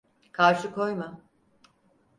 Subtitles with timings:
[0.31, 1.21] Karşı koyma.